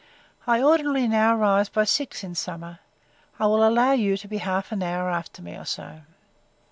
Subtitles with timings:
[0.47, 2.79] I ordinarily now rise by six in summer.
[3.39, 6.01] I will allow you to be half an hour after me, or so.